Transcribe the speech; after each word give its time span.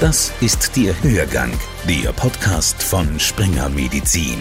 Das 0.00 0.32
ist 0.40 0.76
der 0.76 0.94
Hörgang, 1.02 1.50
der 1.88 2.12
Podcast 2.12 2.80
von 2.80 3.18
Springer 3.18 3.68
Medizin. 3.68 4.38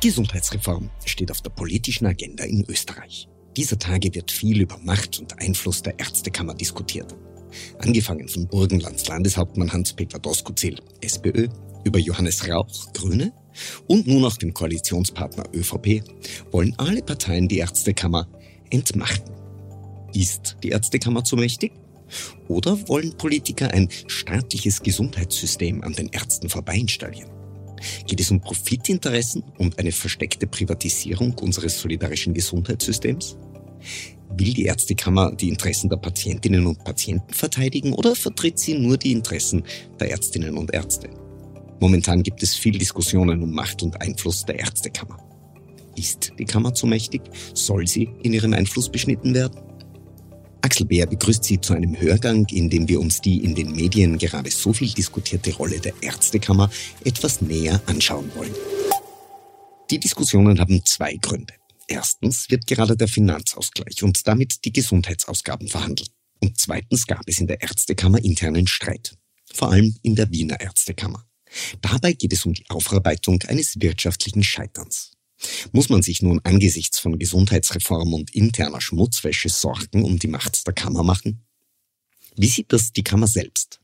Gesundheitsreform 0.00 0.90
steht 1.04 1.32
auf 1.32 1.42
der 1.42 1.50
politischen 1.50 2.06
Agenda 2.06 2.44
in 2.44 2.64
Österreich. 2.68 3.28
Dieser 3.56 3.80
Tage 3.80 4.14
wird 4.14 4.30
viel 4.30 4.60
über 4.60 4.78
Macht 4.78 5.18
und 5.18 5.36
Einfluss 5.40 5.82
der 5.82 5.98
Ärztekammer 5.98 6.54
diskutiert. 6.54 7.16
Angefangen 7.80 8.28
von 8.28 8.46
Burgenlands 8.46 9.08
Landeshauptmann 9.08 9.72
Hans-Peter 9.72 10.20
Doskozil, 10.20 10.80
SPÖ, 11.00 11.48
über 11.84 11.98
Johannes 11.98 12.48
Rauch, 12.48 12.92
Grüne 12.92 13.32
und 13.86 14.06
nun 14.06 14.24
auch 14.24 14.36
den 14.36 14.54
Koalitionspartner 14.54 15.44
ÖVP, 15.54 16.02
wollen 16.50 16.74
alle 16.78 17.02
Parteien 17.02 17.48
die 17.48 17.58
Ärztekammer 17.58 18.28
entmachten. 18.70 19.32
Ist 20.14 20.56
die 20.62 20.70
Ärztekammer 20.70 21.24
zu 21.24 21.36
mächtig? 21.36 21.72
Oder 22.48 22.88
wollen 22.88 23.16
Politiker 23.16 23.72
ein 23.72 23.88
staatliches 24.06 24.82
Gesundheitssystem 24.82 25.82
an 25.82 25.92
den 25.92 26.08
Ärzten 26.08 26.48
vorbei 26.48 26.76
installieren? 26.76 27.30
Geht 28.06 28.20
es 28.20 28.30
um 28.30 28.40
Profitinteressen 28.40 29.42
und 29.58 29.78
eine 29.78 29.92
versteckte 29.92 30.46
Privatisierung 30.46 31.34
unseres 31.38 31.80
solidarischen 31.80 32.32
Gesundheitssystems? 32.32 33.36
Will 34.30 34.54
die 34.54 34.64
Ärztekammer 34.64 35.32
die 35.32 35.48
Interessen 35.48 35.88
der 35.88 35.96
Patientinnen 35.96 36.66
und 36.66 36.82
Patienten 36.84 37.32
verteidigen 37.32 37.92
oder 37.92 38.14
vertritt 38.14 38.58
sie 38.58 38.74
nur 38.74 38.96
die 38.96 39.12
Interessen 39.12 39.64
der 40.00 40.10
Ärztinnen 40.10 40.56
und 40.56 40.72
Ärzte? 40.72 41.08
Momentan 41.80 42.22
gibt 42.22 42.42
es 42.42 42.54
viel 42.54 42.78
Diskussionen 42.78 43.42
um 43.42 43.52
Macht 43.52 43.82
und 43.82 44.00
Einfluss 44.00 44.44
der 44.44 44.58
Ärztekammer. 44.58 45.18
Ist 45.96 46.32
die 46.38 46.44
Kammer 46.44 46.74
zu 46.74 46.86
mächtig? 46.86 47.22
Soll 47.54 47.86
sie 47.86 48.10
in 48.22 48.32
ihrem 48.32 48.52
Einfluss 48.52 48.90
beschnitten 48.90 49.34
werden? 49.34 49.60
Axel 50.62 50.86
Bär 50.86 51.06
begrüßt 51.06 51.44
Sie 51.44 51.60
zu 51.60 51.74
einem 51.74 51.98
Hörgang, 51.98 52.46
in 52.50 52.68
dem 52.68 52.88
wir 52.88 53.00
uns 53.00 53.20
die 53.20 53.44
in 53.44 53.54
den 53.54 53.70
Medien 53.72 54.18
gerade 54.18 54.50
so 54.50 54.72
viel 54.72 54.90
diskutierte 54.90 55.54
Rolle 55.54 55.78
der 55.78 55.92
Ärztekammer 56.00 56.70
etwas 57.04 57.40
näher 57.40 57.80
anschauen 57.86 58.30
wollen. 58.34 58.54
Die 59.90 60.00
Diskussionen 60.00 60.58
haben 60.58 60.84
zwei 60.84 61.14
Gründe. 61.14 61.54
Erstens 61.86 62.50
wird 62.50 62.66
gerade 62.66 62.96
der 62.96 63.06
Finanzausgleich 63.06 64.02
und 64.02 64.26
damit 64.26 64.64
die 64.64 64.72
Gesundheitsausgaben 64.72 65.68
verhandelt. 65.68 66.10
Und 66.40 66.58
zweitens 66.58 67.06
gab 67.06 67.22
es 67.26 67.38
in 67.38 67.46
der 67.46 67.62
Ärztekammer 67.62 68.22
internen 68.24 68.66
Streit. 68.66 69.16
Vor 69.54 69.70
allem 69.70 69.94
in 70.02 70.16
der 70.16 70.30
Wiener 70.32 70.60
Ärztekammer. 70.60 71.24
Dabei 71.80 72.12
geht 72.12 72.32
es 72.32 72.44
um 72.44 72.54
die 72.54 72.64
Aufarbeitung 72.68 73.42
eines 73.44 73.80
wirtschaftlichen 73.80 74.42
Scheiterns. 74.42 75.12
Muss 75.72 75.88
man 75.88 76.02
sich 76.02 76.22
nun 76.22 76.40
angesichts 76.44 76.98
von 76.98 77.18
Gesundheitsreform 77.18 78.14
und 78.14 78.34
interner 78.34 78.80
Schmutzwäsche 78.80 79.48
Sorgen 79.48 80.02
um 80.02 80.18
die 80.18 80.28
Macht 80.28 80.66
der 80.66 80.74
Kammer 80.74 81.02
machen? 81.02 81.44
Wie 82.36 82.48
sieht 82.48 82.72
das 82.72 82.92
die 82.92 83.04
Kammer 83.04 83.26
selbst? 83.26 83.80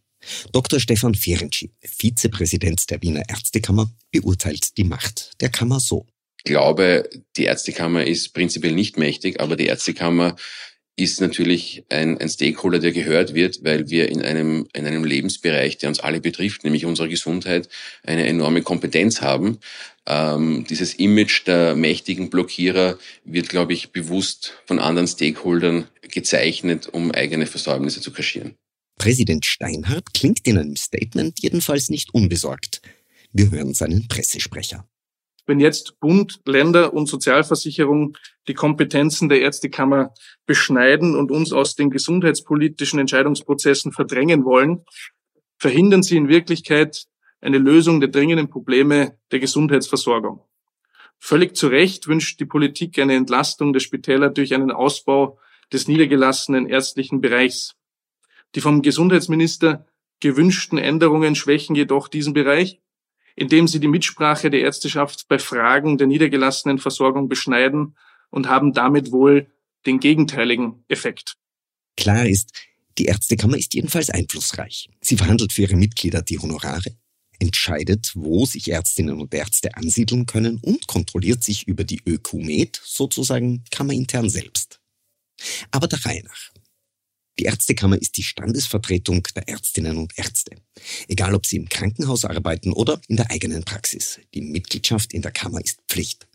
Dr. 0.53 0.78
Stefan 0.78 1.15
Ferenczi, 1.15 1.73
Vizepräsident 1.81 2.89
der 2.91 3.03
Wiener 3.03 3.23
Ärztekammer, 3.28 3.91
beurteilt 4.11 4.77
die 4.77 4.84
Macht 4.84 5.33
der 5.41 5.50
Kammer 5.50 5.81
so. 5.81 6.06
Ich 6.39 6.45
glaube, 6.45 7.09
die 7.37 7.45
Ärztekammer 7.45 8.05
ist 8.05 8.33
prinzipiell 8.34 8.75
nicht 8.75 8.98
mächtig, 8.98 9.41
aber 9.41 9.56
die 9.56 9.67
Ärztekammer 9.67 10.37
ist 10.97 11.21
natürlich 11.21 11.85
ein, 11.89 12.19
ein 12.19 12.29
Stakeholder, 12.29 12.79
der 12.79 12.93
gehört 12.93 13.35
wird, 13.35 13.65
weil 13.65 13.89
wir 13.89 14.09
in 14.11 14.23
einem, 14.23 14.67
in 14.75 14.87
einem 14.87 15.05
Lebensbereich, 15.05 15.79
der 15.79 15.89
uns 15.89 16.01
alle 16.01 16.21
betrifft, 16.21 16.65
nämlich 16.65 16.84
unsere 16.84 17.09
Gesundheit, 17.09 17.69
eine 18.03 18.27
enorme 18.27 18.62
Kompetenz 18.62 19.23
haben. 19.23 19.59
Ähm, 20.07 20.67
dieses 20.69 20.95
Image 20.95 21.47
der 21.47 21.75
mächtigen 21.77 22.29
Blockierer 22.29 22.99
wird, 23.25 23.49
glaube 23.49 23.73
ich, 23.73 23.93
bewusst 23.93 24.55
von 24.67 24.79
anderen 24.79 25.09
Stakeholdern 25.09 25.89
gezeichnet, 26.03 26.89
um 26.93 27.11
eigene 27.11 27.47
Versäumnisse 27.47 28.01
zu 28.01 28.12
kaschieren. 28.12 28.55
Präsident 28.99 29.47
Steinhardt 29.47 30.12
klingt 30.12 30.47
in 30.47 30.59
einem 30.59 30.77
Statement 30.77 31.41
jedenfalls 31.41 31.89
nicht 31.89 32.12
unbesorgt. 32.12 32.83
Wir 33.33 33.50
hören 33.50 33.72
seinen 33.72 34.09
Pressesprecher 34.09 34.87
wenn 35.47 35.60
jetzt 35.60 35.98
Bund, 36.00 36.41
Länder 36.47 36.94
und 36.94 37.06
Sozialversicherung 37.06 38.16
die 38.48 38.54
Kompetenzen 38.54 39.28
der 39.28 39.41
Ärztekammer 39.41 40.14
beschneiden 40.47 41.16
und 41.16 41.30
uns 41.30 41.53
aus 41.53 41.75
den 41.75 41.91
gesundheitspolitischen 41.91 42.98
Entscheidungsprozessen 42.98 43.92
verdrängen 43.92 44.44
wollen, 44.44 44.84
verhindern 45.58 46.03
sie 46.03 46.16
in 46.16 46.28
Wirklichkeit 46.28 47.06
eine 47.41 47.58
Lösung 47.58 48.00
der 48.00 48.10
dringenden 48.10 48.50
Probleme 48.50 49.19
der 49.32 49.41
Gesundheitsversorgung. 49.41 50.42
Völlig 51.19 51.56
zu 51.56 51.69
Recht 51.69 52.09
wünscht 52.09 52.41
die 52.41 52.47
Politik 52.47 52.98
eine 52.98 53.14
Entlastung 53.14 53.72
der 53.72 53.80
Spitäler 53.80 54.28
durch 54.28 54.54
einen 54.54 54.72
Ausbau 54.72 55.38
des 55.72 55.88
niedergelassenen 55.88 56.66
ärztlichen 56.66 57.20
Bereichs. 57.20 57.74
Die 58.54 58.60
vom 58.60 58.82
Gesundheitsminister 58.82 59.86
gewünschten 60.20 60.78
Änderungen 60.78 61.34
schwächen 61.34 61.74
jedoch 61.74 62.09
diesen 62.09 62.32
Bereich 62.32 62.81
indem 63.37 63.69
sie 63.69 63.81
die 63.81 63.88
Mitsprache 63.88 64.50
der 64.50 64.60
Ärzteschaft 64.60 65.26
bei 65.28 65.38
Fragen 65.38 65.98
der 65.98 66.06
niedergelassenen 66.06 66.78
Versorgung 66.78 67.28
beschneiden 67.28 67.97
und 68.31 68.48
haben 68.48 68.72
damit 68.72 69.12
wohl 69.12 69.47
den 69.87 70.00
gegenteiligen 70.00 70.84
Effekt. 70.88 71.34
Klar 71.97 72.26
ist, 72.26 72.53
die 72.98 73.06
Ärztekammer 73.06 73.56
ist 73.56 73.75
jedenfalls 73.75 74.10
einflussreich. 74.10 74.91
Sie 75.00 75.16
verhandelt 75.16 75.53
für 75.53 75.62
ihre 75.62 75.76
Mitglieder 75.76 76.22
die 76.22 76.38
Honorare, 76.38 76.97
entscheidet, 77.38 78.12
wo 78.15 78.47
sich 78.47 78.71
Ärztinnen 78.71 79.21
und 79.21 79.34
Ärzte 79.34 79.76
ansiedeln 79.76 80.26
können 80.26 80.59
und 80.62 80.87
kontrolliert 80.87 81.42
sich 81.42 81.66
über 81.66 81.84
die 81.84 82.00
Ökumet, 82.06 82.81
sozusagen 82.84 83.65
kammerintern 83.71 84.31
selbst. 84.31 84.81
Aber 85.71 85.88
der 85.88 86.04
Reihe 86.04 86.22
nach. 86.22 86.62
Die 87.38 87.44
Ärztekammer 87.44 88.00
ist 88.00 88.16
die 88.16 88.22
Standesvertretung 88.22 89.26
der 89.34 89.48
Ärztinnen 89.48 89.97
und 89.97 90.19
Ärzte. 90.19 90.56
Egal, 91.09 91.34
ob 91.34 91.47
sie 91.47 91.56
im 91.56 91.69
Krankenhaus 91.69 92.25
arbeiten 92.25 92.72
oder 92.72 93.00
in 93.09 93.16
der 93.16 93.31
eigenen 93.31 93.65
Praxis. 93.65 94.20
Die 94.34 94.43
Mitgliedschaft 94.43 95.12
in 95.15 95.22
der 95.22 95.32
Kammer 95.32 95.65
ist 95.65 95.81
Pflicht. 95.88 96.28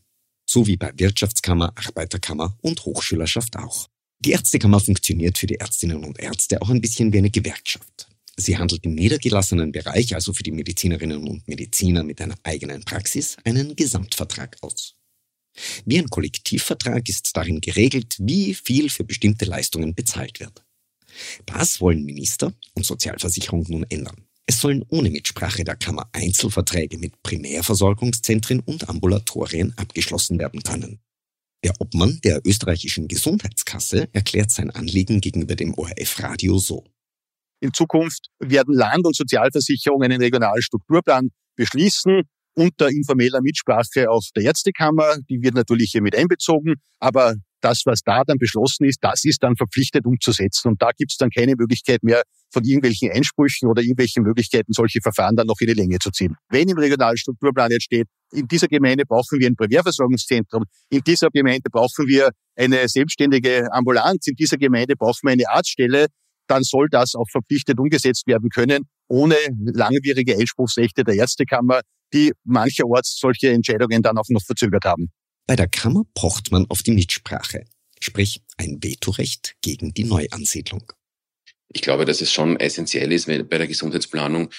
So 0.50 0.66
wie 0.66 0.78
bei 0.78 0.91
Wirtschaftskammer, 0.96 1.74
Arbeiterkammer 1.75 2.57
und 2.62 2.84
Hochschülerschaft 2.86 3.57
auch. 3.57 3.90
Die 4.19 4.31
Ärztekammer 4.31 4.80
funktioniert 4.80 5.38
für 5.38 5.46
die 5.46 5.56
Ärztinnen 5.56 6.03
und 6.03 6.19
Ärzte 6.19 6.62
auch 6.62 6.69
ein 6.69 6.81
bisschen 6.81 7.13
wie 7.13 7.19
eine 7.19 7.30
Gewerkschaft. 7.30 8.07
Sie 8.36 8.57
handelt 8.57 8.86
im 8.86 8.96
niedergelassenen 8.96 9.72
Bereich, 9.72 10.16
also 10.16 10.31
für 10.31 10.44
die 10.44 10.52
Medizinerinnen 10.52 11.28
und 11.28 11.47
Mediziner 11.47 12.03
mit 12.03 12.22
einer 12.22 12.36
eigenen 12.44 12.84
Praxis, 12.84 13.36
einen 13.44 13.75
Gesamtvertrag 13.75 14.57
aus. 14.62 14.96
Wie 15.86 15.97
ein 15.97 16.09
Kollektivvertrag 16.09 17.09
ist 17.09 17.36
darin 17.36 17.62
geregelt, 17.62 18.16
wie 18.19 18.53
viel 18.53 18.90
für 18.90 19.03
bestimmte 19.03 19.46
Leistungen 19.46 19.96
bezahlt 19.96 20.40
wird. 20.40 20.63
Das 21.46 21.82
wollen 21.82 22.04
Minister 22.04 22.54
und 22.74 22.86
Sozialversicherung 22.86 23.66
nun 23.68 23.86
ändern. 23.90 24.28
Es 24.46 24.62
sollen 24.62 24.86
ohne 24.90 25.10
Mitsprache 25.10 25.64
der 25.64 25.76
Kammer 25.76 26.10
Einzelverträge 26.14 26.98
mit 26.98 27.22
Primärversorgungszentren 27.22 28.62
und 28.62 28.88
Ambulatorien 28.88 29.74
abgeschlossen 29.78 30.40
werden 30.40 30.64
können. 30.64 31.00
Der 31.64 31.74
Obmann 31.80 32.20
der 32.24 32.42
österreichischen 32.46 33.08
Gesundheitskasse 33.08 34.08
erklärt 34.14 34.52
sein 34.52 34.72
Anliegen 34.72 35.20
gegenüber 35.20 35.56
dem 35.56 35.74
ORF-Radio 35.74 36.60
so. 36.60 36.86
In 37.60 37.74
Zukunft 37.74 38.30
werden 38.40 38.74
Land- 38.74 39.06
und 39.06 39.16
Sozialversicherungen 39.16 40.12
einen 40.12 40.22
regionalen 40.22 40.62
Strukturplan 40.62 41.30
beschließen, 41.56 42.22
unter 42.54 42.90
informeller 42.90 43.42
Mitsprache 43.42 44.10
aus 44.10 44.32
der 44.36 44.44
Ärztekammer. 44.44 45.18
Die 45.30 45.42
wird 45.42 45.56
natürlich 45.56 45.92
hier 45.92 46.02
mit 46.02 46.16
einbezogen, 46.16 46.76
aber 47.00 47.36
das, 47.62 47.84
was 47.85 48.01
da 48.01 48.23
dann 48.23 48.38
beschlossen 48.38 48.85
ist, 48.85 49.00
das 49.01 49.23
ist 49.23 49.44
dann 49.44 49.56
verpflichtet 49.56 50.06
umzusetzen. 50.06 50.69
Und 50.69 50.81
da 50.81 50.91
gibt 50.95 51.12
es 51.12 51.18
dann 51.18 51.29
keine 51.29 51.56
Möglichkeit 51.57 52.03
mehr 52.03 52.23
von 52.51 52.63
irgendwelchen 52.63 53.12
Einsprüchen 53.12 53.69
oder 53.69 53.81
irgendwelchen 53.81 54.23
Möglichkeiten, 54.23 54.73
solche 54.73 55.01
Verfahren 55.01 55.35
dann 55.35 55.47
noch 55.47 55.59
in 55.59 55.68
die 55.68 55.73
Länge 55.73 56.00
zu 56.00 56.12
ziehen. 56.12 56.35
Wenn 56.50 56.69
im 56.69 56.78
regionalen 56.78 57.18
Strukturplan 57.18 57.72
jetzt 57.72 57.85
steht, 57.85 58.07
in 58.31 58.47
dieser 58.47 58.68
Gemeinde 58.68 59.06
brauchen 59.06 59.40
wir 59.40 59.47
ein 59.47 59.56
Primärversorgungszentrum, 59.56 60.63
in 60.90 61.01
dieser 61.01 61.29
Gemeinde 61.29 61.69
brauchen 61.72 62.07
wir 62.07 62.29
eine 62.56 62.88
selbstständige 62.88 63.71
Ambulanz, 63.71 64.27
in 64.27 64.36
dieser 64.36 64.57
Gemeinde 64.57 64.95
brauchen 64.95 65.19
wir 65.24 65.31
eine 65.31 65.50
Arztstelle, 65.50 66.07
dann 66.48 66.63
soll 66.63 66.88
das 66.89 67.15
auch 67.15 67.27
verpflichtet 67.30 67.80
umgesetzt 67.80 68.25
werden 68.27 68.50
können, 68.50 68.83
ohne 69.07 69.36
langwierige 69.74 70.38
Einspruchsrechte 70.38 71.03
der 71.03 71.15
Ärztekammer, 71.15 71.81
die 72.13 72.31
mancherorts 72.45 73.18
solche 73.19 73.50
Entscheidungen 73.50 74.01
dann 74.01 74.18
auch 74.18 74.30
noch 74.30 74.44
verzögert 74.44 74.86
haben. 74.86 75.10
Bei 75.48 75.56
der 75.56 75.70
Kammer 75.70 76.04
pocht 76.14 76.52
man 76.52 76.66
auf 76.70 76.84
die 76.84 76.92
Mitsprache, 76.92 77.64
sprich 78.02 78.42
ein 78.58 78.84
Vetorecht 78.84 79.56
gegen 79.62 79.94
die 79.94 80.04
Neuansiedlung. 80.04 80.92
Ich 81.74 81.82
glaube, 81.82 82.06
dass 82.06 82.22
es 82.22 82.32
schon 82.32 82.60
essentiell 82.60 83.12
ist, 83.12 83.28
bei 83.28 83.58
der 83.58 83.68
Gesundheitsplanung 83.68 84.50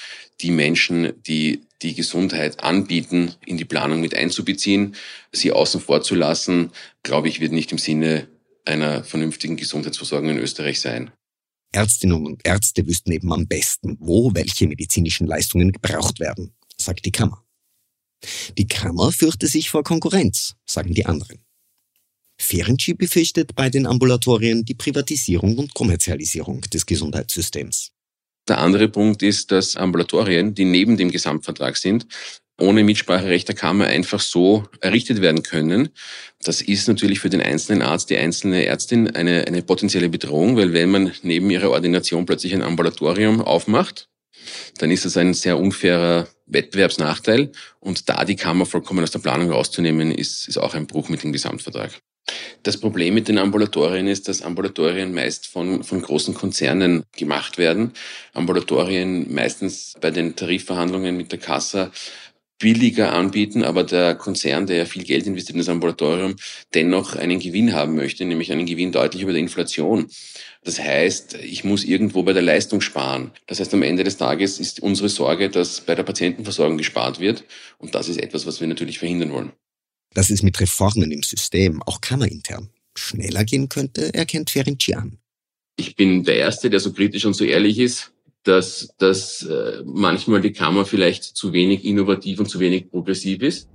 die 0.41 0.51
Menschen, 0.51 1.13
die 1.27 1.63
die 1.83 1.95
Gesundheit 1.95 2.63
anbieten, 2.63 3.35
in 3.47 3.57
die 3.57 3.65
Planung 3.65 4.01
mit 4.01 4.15
einzubeziehen. 4.15 4.97
Sie 5.33 5.53
außen 5.53 5.81
vor 5.81 6.03
zu 6.03 6.15
lassen, 6.15 6.73
glaube 7.03 7.29
ich, 7.29 7.41
wird 7.41 7.53
nicht 7.53 7.71
im 7.73 7.79
Sinne 7.79 8.29
einer 8.65 9.05
vernünftigen 9.05 9.57
Gesundheitsversorgung 9.57 10.31
in 10.31 10.39
Österreich 10.39 10.81
sein. 10.81 11.11
Ärztinnen 11.73 12.25
und 12.25 12.47
Ärzte 12.47 12.87
wüssten 12.87 13.13
eben 13.13 13.33
am 13.33 13.47
besten, 13.47 13.97
wo 14.01 14.35
welche 14.35 14.67
medizinischen 14.67 15.27
Leistungen 15.27 15.71
gebraucht 15.73 16.19
werden, 16.19 16.55
sagt 16.79 17.05
die 17.05 17.13
Kammer. 17.13 17.45
Die 18.57 18.67
Kammer 18.67 19.13
fürchte 19.13 19.47
sich 19.47 19.71
vor 19.71 19.85
Konkurrenz, 19.85 20.55
sagen 20.67 20.95
die 20.95 21.07
anderen. 21.07 21.45
Ferenczi 22.41 22.95
befürchtet 22.95 23.55
bei 23.55 23.69
den 23.69 23.87
Ambulatorien 23.87 24.65
die 24.65 24.75
Privatisierung 24.75 25.59
und 25.59 25.75
Kommerzialisierung 25.75 26.61
des 26.63 26.87
Gesundheitssystems. 26.87 27.91
Der 28.49 28.59
andere 28.59 28.89
Punkt 28.89 29.23
ist, 29.23 29.51
dass 29.51 29.77
Ambulatorien, 29.77 30.55
die 30.55 30.65
neben 30.65 30.97
dem 30.97 31.11
Gesamtvertrag 31.11 31.77
sind, 31.77 32.07
ohne 32.61 32.83
Mitspracherecht 32.83 33.47
der 33.47 33.55
Kammer 33.55 33.87
einfach 33.87 34.21
so 34.21 34.65
errichtet 34.81 35.21
werden 35.21 35.43
können. 35.43 35.91
Das 36.43 36.61
ist 36.61 36.89
natürlich 36.89 37.21
für 37.21 37.31
den 37.31 37.41
einzelnen 37.41 37.83
Arzt, 37.83 38.11
die 38.11 38.17
einzelne 38.17 38.67
Ärztin 38.67 39.11
eine, 39.11 39.47
eine 39.47 39.63
potenzielle 39.63 40.09
Bedrohung, 40.09 40.57
weil 40.57 40.73
wenn 40.73 40.91
man 40.91 41.13
neben 41.23 41.51
ihrer 41.51 41.71
Ordination 41.71 42.27
plötzlich 42.27 42.55
ein 42.55 42.63
Ambulatorium 42.63 43.41
aufmacht, 43.43 44.09
dann 44.79 44.91
ist 44.91 45.05
das 45.05 45.17
ein 45.17 45.35
sehr 45.35 45.59
unfairer 45.59 46.29
Wettbewerbsnachteil 46.47 47.53
und 47.81 48.09
da 48.09 48.25
die 48.25 48.37
Kammer 48.37 48.67
vollkommen 48.67 49.03
aus 49.03 49.11
der 49.11 49.19
Planung 49.19 49.51
rauszunehmen, 49.51 50.13
ist, 50.13 50.49
ist 50.49 50.59
auch 50.59 50.75
ein 50.75 50.87
Bruch 50.87 51.09
mit 51.09 51.23
dem 51.23 51.33
Gesamtvertrag. 51.33 51.93
Das 52.63 52.77
Problem 52.77 53.15
mit 53.15 53.29
den 53.29 53.39
Ambulatorien 53.39 54.07
ist, 54.07 54.29
dass 54.29 54.43
Ambulatorien 54.43 55.15
meist 55.15 55.47
von, 55.47 55.83
von 55.83 56.03
großen 56.03 56.35
Konzernen 56.35 57.05
gemacht 57.17 57.57
werden. 57.57 57.93
Ambulatorien 58.35 59.33
meistens 59.33 59.95
bei 60.01 60.11
den 60.11 60.37
Tarifverhandlungen 60.37 61.17
mit 61.17 61.33
der 61.33 61.39
Kassa 61.39 61.91
billiger 62.59 63.13
anbieten, 63.13 63.63
aber 63.63 63.85
der 63.85 64.15
Konzern, 64.15 64.67
der 64.67 64.77
ja 64.77 64.85
viel 64.85 65.05
Geld 65.05 65.27
investiert 65.27 65.55
in 65.55 65.61
das 65.61 65.69
Ambulatorium, 65.69 66.37
dennoch 66.75 67.15
einen 67.15 67.39
Gewinn 67.39 67.73
haben 67.73 67.95
möchte, 67.95 68.25
nämlich 68.25 68.53
einen 68.53 68.67
Gewinn 68.67 68.93
deutlich 68.93 69.23
über 69.23 69.33
der 69.33 69.41
Inflation. 69.41 70.09
Das 70.65 70.81
heißt, 70.81 71.35
ich 71.43 71.65
muss 71.65 71.85
irgendwo 71.85 72.23
bei 72.25 72.33
der 72.33 72.43
Leistung 72.43 72.81
sparen. 72.81 73.31
Das 73.47 73.61
heißt, 73.61 73.73
am 73.75 73.83
Ende 73.83 74.05
des 74.05 74.17
Tages 74.17 74.59
ist 74.59 74.81
unsere 74.81 75.09
Sorge, 75.09 75.51
dass 75.51 75.81
bei 75.81 75.95
der 75.95 76.03
Patientenversorgung 76.03 76.77
gespart 76.79 77.21
wird. 77.21 77.45
Und 77.79 77.95
das 77.95 78.09
ist 78.09 78.19
etwas, 78.19 78.45
was 78.45 78.61
wir 78.61 78.67
natürlich 78.67 78.99
verhindern 78.99 79.33
wollen. 79.33 79.53
Dass 80.15 80.31
es 80.31 80.43
mit 80.43 80.59
Reformen 80.61 81.13
im 81.13 81.23
System, 81.23 81.83
auch 81.85 82.01
kammerintern, 82.01 82.71
schneller 82.97 83.45
gehen 83.45 83.69
könnte, 83.69 84.13
erkennt 84.15 84.51
Ferenczi 84.51 84.95
an. 84.95 85.19
Ich 85.77 85.95
bin 85.95 86.25
der 86.25 86.37
Erste, 86.37 86.71
der 86.71 86.81
so 86.81 86.93
kritisch 86.93 87.25
und 87.25 87.35
so 87.35 87.45
ehrlich 87.45 87.79
ist, 87.79 88.13
dass, 88.45 88.89
dass 88.99 89.43
äh, 89.43 89.83
manchmal 89.85 90.41
die 90.41 90.53
Kammer 90.53 90.85
vielleicht 90.85 91.25
zu 91.25 91.53
wenig 91.53 91.85
innovativ 91.85 92.41
und 92.41 92.49
zu 92.49 92.61
wenig 92.61 92.91
progressiv 92.91 93.43
ist. 93.43 93.69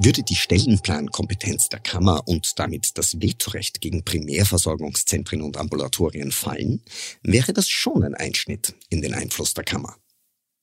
Würde 0.00 0.22
die 0.22 0.36
Stellenplankompetenz 0.36 1.70
der 1.70 1.80
Kammer 1.80 2.22
und 2.26 2.58
damit 2.60 2.96
das 2.96 3.20
Vetorecht 3.20 3.80
gegen 3.80 4.04
Primärversorgungszentren 4.04 5.42
und 5.42 5.56
Ambulatorien 5.56 6.30
fallen, 6.30 6.82
wäre 7.22 7.52
das 7.52 7.68
schon 7.68 8.04
ein 8.04 8.14
Einschnitt 8.14 8.76
in 8.90 9.02
den 9.02 9.12
Einfluss 9.12 9.54
der 9.54 9.64
Kammer. 9.64 9.96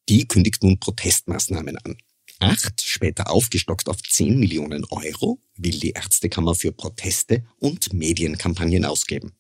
Die 0.08 0.26
kündigt 0.26 0.64
nun 0.64 0.80
Protestmaßnahmen 0.80 1.78
an. 1.80 1.98
Acht, 2.40 2.82
später 2.82 3.30
aufgestockt 3.30 3.90
auf 3.90 4.02
10 4.02 4.40
Millionen 4.40 4.86
Euro, 4.86 5.42
will 5.58 5.80
die 5.80 5.92
Ärztekammer 5.92 6.56
für 6.56 6.72
Proteste 6.72 7.44
und 7.60 7.92
Medienkampagnen 7.94 8.86
ausgeben. 8.86 9.34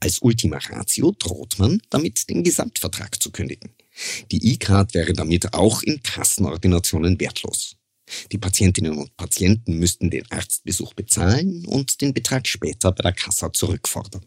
Als 0.00 0.20
Ultima 0.20 0.58
Ratio 0.58 1.12
droht 1.18 1.58
man, 1.58 1.80
damit 1.90 2.28
den 2.28 2.42
Gesamtvertrag 2.42 3.22
zu 3.22 3.30
kündigen. 3.30 3.70
Die 4.30 4.52
E-Card 4.52 4.94
wäre 4.94 5.12
damit 5.12 5.52
auch 5.54 5.82
in 5.82 6.02
Kassenordinationen 6.02 7.20
wertlos. 7.20 7.76
Die 8.30 8.38
Patientinnen 8.38 8.96
und 8.96 9.16
Patienten 9.16 9.78
müssten 9.78 10.10
den 10.10 10.30
Arztbesuch 10.30 10.94
bezahlen 10.94 11.64
und 11.66 12.00
den 12.00 12.12
Betrag 12.12 12.46
später 12.46 12.92
bei 12.92 13.02
der 13.02 13.12
Kassa 13.12 13.52
zurückfordern. 13.52 14.24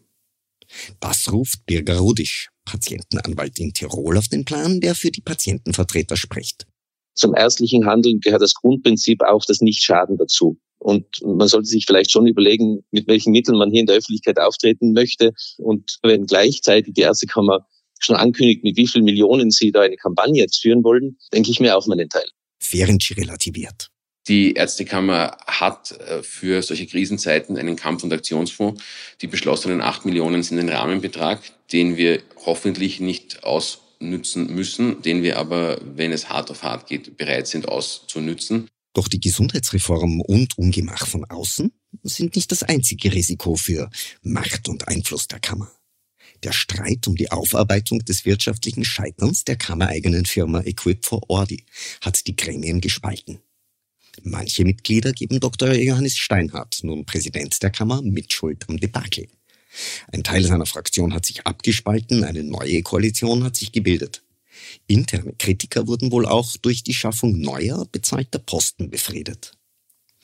Das 1.00 1.32
ruft 1.32 1.66
Birger 1.66 1.98
Rudisch, 1.98 2.50
Patientenanwalt 2.66 3.60
in 3.60 3.74
Tirol, 3.74 4.18
auf 4.18 4.28
den 4.28 4.46
Plan, 4.46 4.81
der 4.81 4.96
für 4.96 5.12
die 5.12 5.22
Patientenvertreter 5.22 6.18
spricht. 6.18 6.66
Zum 7.14 7.36
ärztlichen 7.36 7.86
Handeln 7.86 8.20
gehört 8.20 8.42
das 8.42 8.56
Grundprinzip 8.56 9.22
auch 9.22 9.46
das 9.46 9.62
Nichtschaden 9.62 10.18
dazu. 10.18 10.60
Und 10.86 11.20
man 11.24 11.48
sollte 11.48 11.66
sich 11.66 11.88
vielleicht 11.88 12.12
schon 12.12 12.28
überlegen, 12.28 12.86
mit 12.92 13.08
welchen 13.08 13.32
Mitteln 13.32 13.58
man 13.58 13.72
hier 13.72 13.80
in 13.80 13.88
der 13.88 13.96
Öffentlichkeit 13.96 14.38
auftreten 14.38 14.94
möchte. 14.94 15.32
Und 15.58 15.98
wenn 16.04 16.28
gleichzeitig 16.28 16.94
die 16.94 17.02
Ärztekammer 17.02 17.66
schon 18.00 18.16
ankündigt, 18.16 18.64
mit 18.64 18.78
wie 18.78 18.86
vielen 18.86 19.04
Millionen 19.04 19.50
sie 19.50 19.72
da 19.72 19.82
eine 19.82 19.96
Kampagne 19.96 20.44
jetzt 20.44 20.62
führen 20.62 20.84
wollen, 20.84 21.18
denke 21.34 21.50
ich 21.50 21.60
mir 21.60 21.76
auch 21.76 21.88
mal 21.88 21.96
den 21.96 22.10
Teil. 22.10 22.28
Ferenczi 22.60 23.16
relativiert. 23.16 23.90
Die 24.28 24.54
Ärztekammer 24.54 25.36
hat 25.48 25.92
äh, 25.92 26.22
für 26.22 26.62
solche 26.62 26.86
Krisenzeiten 26.86 27.58
einen 27.58 27.78
Kampf- 27.78 28.04
und 28.04 28.14
Aktionsfonds. 28.14 28.80
Die 29.24 29.28
beschlossenen 29.28 29.81
acht 29.81 30.06
Millionen 30.06 30.44
sind 30.44 30.60
ein 30.60 30.70
Rahmenbetrag, 30.70 31.42
den 31.72 31.98
wir 31.98 32.22
hoffentlich 32.46 33.00
nicht 33.00 33.44
ausnützen 33.44 34.54
müssen, 34.54 35.02
den 35.02 35.24
wir 35.24 35.38
aber, 35.40 35.80
wenn 35.81 36.12
es 36.12 36.30
hart 36.30 36.52
auf 36.52 36.62
hart 36.62 36.86
geht, 36.86 37.18
bereit 37.18 37.48
sind 37.48 37.68
auszunützen. 37.68 38.68
Doch 38.95 39.09
die 39.09 39.19
Gesundheitsreform 39.19 40.21
und 40.21 40.57
Ungemach 40.57 41.06
von 41.06 41.25
außen 41.25 41.69
sind 42.03 42.36
nicht 42.38 42.50
das 42.50 42.63
einzige 42.63 43.12
Risiko 43.12 43.56
für 43.57 43.89
Macht 44.21 44.69
und 44.69 44.88
Einfluss 44.88 45.27
der 45.27 45.42
Kammer. 45.42 45.69
Der 46.44 46.53
Streit 46.53 47.06
um 47.06 47.15
die 47.15 47.30
Aufarbeitung 47.30 48.00
des 48.00 48.25
wirtschaftlichen 48.25 48.86
Scheiterns 48.86 49.44
der 49.44 49.57
kammereigenen 49.57 50.25
Firma 50.25 50.62
Equip 50.62 51.06
for 51.06 51.30
Ordi 51.30 51.65
hat 52.00 52.25
die 52.25 52.38
Gremien 52.38 52.80
gespalten. 52.80 53.39
Manche 54.24 54.63
Mitglieder 54.63 55.12
geben 55.12 55.42
Dr. 55.42 55.74
Johannes 55.74 56.15
Steinhardt, 56.15 56.80
nun 56.83 57.06
Präsident 57.06 57.62
der 57.62 57.71
Kammer, 57.71 58.01
Mitschuld 58.01 58.69
am 58.69 58.80
Debakel. 58.80 59.27
Ein 60.13 60.24
Teil 60.24 60.45
seiner 60.45 60.65
Fraktion 60.65 61.13
hat 61.13 61.25
sich 61.25 61.45
abgespalten, 61.45 62.24
eine 62.24 62.44
neue 62.44 62.81
Koalition 62.81 63.44
hat 63.44 63.57
sich 63.57 63.74
gebildet. 63.74 64.25
Interne 64.88 65.34
Kritiker 65.38 65.88
wurden 65.88 66.12
wohl 66.12 66.25
auch 66.25 66.56
durch 66.57 66.84
die 66.84 66.94
Schaffung 66.94 67.40
neuer, 67.40 67.86
bezahlter 67.92 68.40
Posten 68.40 68.90
befriedet. 68.90 69.54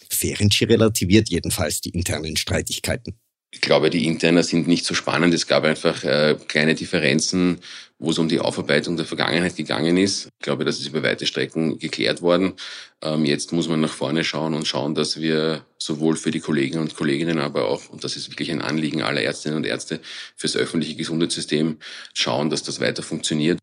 Ferenczi 0.10 0.66
relativiert 0.66 1.30
jedenfalls 1.30 1.82
die 1.82 1.90
internen 1.90 2.38
Streitigkeiten. 2.38 3.16
Ich 3.54 3.60
glaube, 3.60 3.90
die 3.90 4.06
Interner 4.06 4.44
sind 4.44 4.68
nicht 4.68 4.86
so 4.86 4.94
spannend. 4.94 5.34
Es 5.34 5.46
gab 5.46 5.66
einfach 5.66 6.06
äh, 6.06 6.38
kleine 6.48 6.74
Differenzen, 6.74 7.60
wo 8.00 8.12
es 8.12 8.18
um 8.18 8.30
die 8.30 8.40
Aufarbeitung 8.40 8.96
der 8.96 9.06
Vergangenheit 9.06 9.58
gegangen 9.58 9.98
ist. 9.98 10.30
Ich 10.40 10.46
glaube, 10.46 10.64
das 10.64 10.80
ist 10.80 10.88
über 10.88 11.04
weite 11.04 11.26
Strecken 11.26 11.78
geklärt 11.78 12.22
worden. 12.22 12.54
Ähm, 13.02 13.26
jetzt 13.26 13.52
muss 13.52 13.68
man 13.68 13.82
nach 13.82 13.92
vorne 13.92 14.24
schauen 14.24 14.54
und 14.54 14.68
schauen, 14.68 14.96
dass 14.96 15.20
wir 15.20 15.66
sowohl 15.78 16.16
für 16.16 16.32
die 16.32 16.40
Kolleginnen 16.40 16.82
und 16.82 16.96
Kolleginnen, 16.96 17.40
aber 17.40 17.68
auch, 17.68 17.90
und 17.90 18.06
das 18.06 18.16
ist 18.16 18.30
wirklich 18.30 18.52
ein 18.52 18.62
Anliegen 18.62 19.02
aller 19.02 19.22
Ärztinnen 19.22 19.58
und 19.58 19.66
Ärzte, 19.66 20.00
fürs 20.38 20.56
öffentliche 20.56 20.96
Gesundheitssystem 20.96 21.78
schauen, 22.14 22.50
dass 22.50 22.64
das 22.64 22.80
weiter 22.80 23.04
funktioniert. 23.04 23.60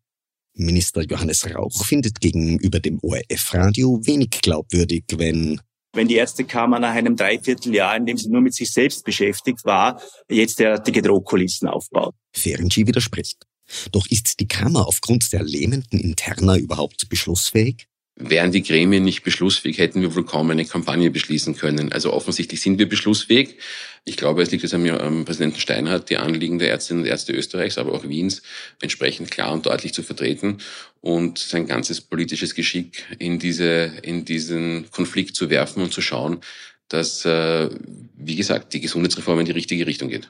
Minister 0.53 1.01
Johannes 1.01 1.45
Rauch 1.53 1.85
findet 1.85 2.19
gegenüber 2.19 2.79
dem 2.79 2.99
ORF-Radio 3.01 3.99
wenig 4.05 4.31
glaubwürdig, 4.41 5.03
wenn 5.15 5.61
wenn 5.93 6.07
die 6.07 6.15
Ärztekammer 6.15 6.79
nach 6.79 6.93
einem 6.93 7.15
Dreivierteljahr, 7.15 7.97
in 7.97 8.05
dem 8.05 8.15
sie 8.15 8.29
nur 8.29 8.41
mit 8.41 8.53
sich 8.53 8.71
selbst 8.71 9.03
beschäftigt 9.03 9.65
war, 9.65 9.99
jetzt 10.29 10.59
derartige 10.59 11.01
Drohkulissen 11.01 11.67
aufbaut. 11.67 12.13
Ferenczi 12.31 12.85
widerspricht. 12.85 13.47
Doch 13.91 14.05
ist 14.07 14.39
die 14.39 14.47
Kammer 14.47 14.87
aufgrund 14.87 15.31
der 15.33 15.43
lähmenden 15.43 15.99
Interna 15.99 16.57
überhaupt 16.57 17.09
beschlussfähig? 17.09 17.88
Wären 18.21 18.51
die 18.51 18.63
Gremien 18.63 19.03
nicht 19.05 19.23
beschlussfähig, 19.23 19.77
hätten 19.77 20.01
wir 20.01 20.13
wohl 20.13 20.25
kaum 20.25 20.51
eine 20.51 20.65
Kampagne 20.65 21.09
beschließen 21.09 21.55
können. 21.55 21.93
Also 21.93 22.11
offensichtlich 22.11 22.59
sind 22.59 22.77
wir 22.77 22.89
beschlussfähig. 22.89 23.55
Ich 24.03 24.17
glaube, 24.17 24.41
es 24.41 24.51
liegt 24.51 24.63
jetzt 24.63 24.73
am, 24.73 25.23
Präsidenten 25.23 25.59
Steinhardt, 25.59 26.09
die 26.09 26.17
Anliegen 26.17 26.59
der 26.59 26.69
Ärztinnen 26.69 27.03
und 27.03 27.09
Ärzte 27.09 27.31
Österreichs, 27.31 27.77
aber 27.77 27.93
auch 27.93 28.07
Wiens 28.07 28.41
entsprechend 28.81 29.31
klar 29.31 29.53
und 29.53 29.65
deutlich 29.65 29.93
zu 29.93 30.03
vertreten 30.03 30.57
und 30.99 31.37
sein 31.37 31.65
ganzes 31.65 32.01
politisches 32.01 32.55
Geschick 32.55 33.05
in 33.19 33.39
diese, 33.39 33.93
in 34.01 34.25
diesen 34.25 34.91
Konflikt 34.91 35.37
zu 35.37 35.49
werfen 35.49 35.81
und 35.81 35.93
zu 35.93 36.01
schauen, 36.01 36.41
dass, 36.89 37.23
äh, 37.23 37.69
wie 38.17 38.35
gesagt, 38.35 38.73
die 38.73 38.81
Gesundheitsreform 38.81 39.39
in 39.39 39.45
die 39.45 39.53
richtige 39.53 39.87
Richtung 39.87 40.09
geht. 40.09 40.29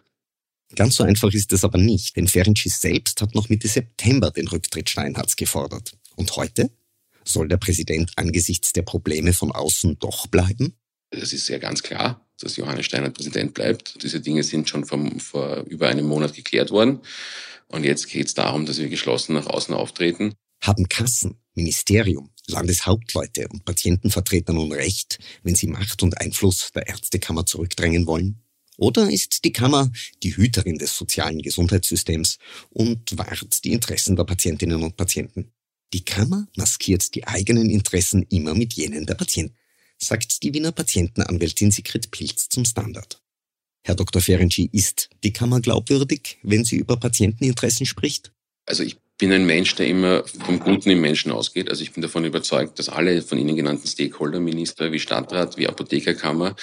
Ganz 0.75 0.95
so 0.97 1.03
einfach 1.03 1.33
ist 1.33 1.51
es 1.53 1.63
aber 1.63 1.79
nicht, 1.79 2.15
denn 2.15 2.27
Ferenczi 2.27 2.69
selbst 2.69 3.21
hat 3.21 3.33
noch 3.33 3.49
Mitte 3.49 3.67
September 3.67 4.29
den 4.29 4.47
Rücktritt 4.47 4.89
Steinhardts 4.89 5.35
gefordert. 5.35 5.93
Und 6.15 6.35
heute? 6.35 6.69
Soll 7.29 7.47
der 7.47 7.57
Präsident 7.57 8.11
angesichts 8.15 8.73
der 8.73 8.81
Probleme 8.81 9.33
von 9.33 9.51
außen 9.51 9.99
doch 9.99 10.27
bleiben? 10.27 10.73
Es 11.11 11.33
ist 11.33 11.47
ja 11.47 11.57
ganz 11.57 11.83
klar, 11.83 12.27
dass 12.39 12.57
Johannes 12.57 12.85
Steiner 12.85 13.09
Präsident 13.09 13.53
bleibt. 13.53 14.01
Diese 14.03 14.19
Dinge 14.19 14.43
sind 14.43 14.69
schon 14.69 14.85
vom, 14.85 15.19
vor 15.19 15.63
über 15.67 15.87
einem 15.87 16.07
Monat 16.07 16.33
geklärt 16.33 16.71
worden. 16.71 17.01
Und 17.67 17.83
jetzt 17.83 18.09
geht 18.09 18.27
es 18.27 18.33
darum, 18.33 18.65
dass 18.65 18.79
wir 18.79 18.89
geschlossen 18.89 19.33
nach 19.33 19.45
außen 19.45 19.73
auftreten. 19.73 20.33
Haben 20.61 20.89
Kassen, 20.89 21.37
Ministerium, 21.53 22.31
Landeshauptleute 22.47 23.47
und 23.47 23.63
Patientenvertreter 23.63 24.53
nun 24.53 24.71
recht, 24.71 25.19
wenn 25.43 25.55
sie 25.55 25.67
Macht 25.67 26.01
und 26.01 26.19
Einfluss 26.19 26.71
der 26.73 26.87
Ärztekammer 26.87 27.45
zurückdrängen 27.45 28.07
wollen? 28.07 28.41
Oder 28.77 29.11
ist 29.11 29.43
die 29.43 29.53
Kammer 29.53 29.91
die 30.23 30.35
Hüterin 30.35 30.77
des 30.77 30.97
sozialen 30.97 31.41
Gesundheitssystems 31.41 32.37
und 32.69 33.17
wahrt 33.17 33.63
die 33.65 33.73
Interessen 33.73 34.15
der 34.15 34.23
Patientinnen 34.23 34.81
und 34.81 34.95
Patienten? 34.95 35.51
Die 35.93 36.05
Kammer 36.05 36.47
maskiert 36.55 37.15
die 37.15 37.27
eigenen 37.27 37.69
Interessen 37.69 38.23
immer 38.29 38.53
mit 38.53 38.73
jenen 38.73 39.05
der 39.05 39.15
Patienten, 39.15 39.55
sagt 39.97 40.43
die 40.43 40.53
Wiener 40.53 40.71
Patientenanwältin 40.71 41.71
Sigrid 41.71 42.11
Pilz 42.11 42.49
zum 42.49 42.63
Standard. 42.65 43.21
Herr 43.81 43.95
Dr. 43.95 44.21
Ferenczi, 44.21 44.69
ist 44.71 45.09
die 45.23 45.33
Kammer 45.33 45.61
glaubwürdig, 45.61 46.37
wenn 46.43 46.63
sie 46.63 46.75
über 46.75 46.97
Patienteninteressen 46.97 47.85
spricht? 47.85 48.31
Also 48.65 48.83
ich 48.83 48.97
bin 49.17 49.31
ein 49.31 49.45
Mensch, 49.45 49.75
der 49.75 49.87
immer 49.87 50.23
vom 50.25 50.59
Guten 50.59 50.91
im 50.91 51.01
Menschen 51.01 51.31
ausgeht. 51.31 51.69
Also 51.69 51.81
ich 51.81 51.91
bin 51.91 52.01
davon 52.01 52.23
überzeugt, 52.23 52.77
dass 52.77 52.87
alle 52.87 53.21
von 53.21 53.37
Ihnen 53.37 53.55
genannten 53.55 53.87
Stakeholder, 53.87 54.39
Minister 54.39 54.91
wie 54.91 54.99
Stadtrat, 54.99 55.57
wie 55.57 55.67
Apothekerkammer, 55.67 56.55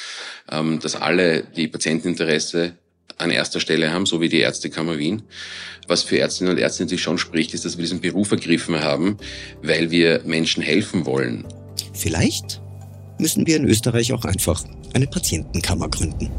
ähm, 0.50 0.78
dass 0.80 0.95
alle 0.95 1.42
die 1.42 1.68
Patienteninteresse 1.68 2.76
an 3.18 3.30
erster 3.30 3.60
Stelle 3.60 3.92
haben, 3.92 4.06
so 4.06 4.20
wie 4.20 4.28
die 4.28 4.40
Ärztekammer 4.40 4.98
Wien. 4.98 5.22
Was 5.88 6.02
für 6.02 6.18
Ärztinnen 6.18 6.52
und 6.52 6.58
Ärzte 6.58 6.82
natürlich 6.82 7.02
schon 7.02 7.18
spricht, 7.18 7.54
ist, 7.54 7.64
dass 7.64 7.76
wir 7.76 7.82
diesen 7.82 8.00
Beruf 8.00 8.30
ergriffen 8.30 8.80
haben, 8.80 9.18
weil 9.62 9.90
wir 9.90 10.22
Menschen 10.25 10.62
helfen 10.62 11.06
wollen. 11.06 11.44
Vielleicht 11.92 12.60
müssen 13.18 13.46
wir 13.46 13.56
in 13.56 13.66
Österreich 13.66 14.12
auch 14.12 14.25
einfach 14.25 14.62
eine 14.94 15.06
Patientenkammer 15.06 15.88
gründen. 15.88 16.30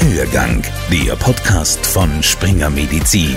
Hörgang, 0.00 0.62
der 0.90 1.16
Podcast 1.16 1.84
von 1.84 2.22
Springer 2.22 2.70
Medizin. 2.70 3.36